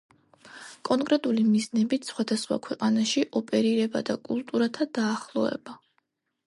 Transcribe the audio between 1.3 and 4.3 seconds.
მიზნებით სხვადასხვა ქვეყანაში ოპერირება დ